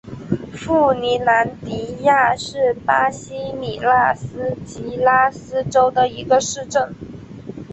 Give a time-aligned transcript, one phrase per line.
[0.55, 6.95] 富尼兰迪亚是巴西米纳斯吉拉斯州的一个市镇。